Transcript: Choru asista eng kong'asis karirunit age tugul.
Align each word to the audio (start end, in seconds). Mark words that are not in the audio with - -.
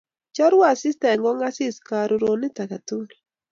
Choru 0.35 0.59
asista 0.71 1.05
eng 1.13 1.23
kong'asis 1.25 1.75
karirunit 1.87 2.55
age 2.63 2.77
tugul. 2.87 3.11